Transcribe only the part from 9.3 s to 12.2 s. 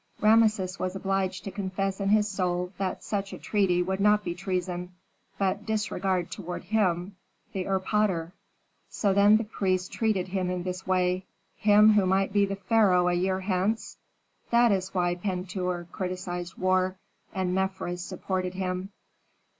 the priests treated him in this way, him who